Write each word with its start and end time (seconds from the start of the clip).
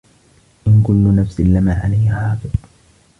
إِن 0.67 0.83
كُلُّ 0.83 1.15
نَفسٍ 1.15 1.39
لَمّا 1.41 1.73
عَلَيها 1.73 2.29
حافِظٌ 2.41 2.51